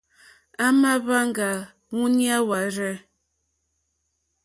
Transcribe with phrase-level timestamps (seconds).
[0.63, 1.49] À mà hwáŋgá
[1.95, 2.93] wûɲá wárzɛ̂.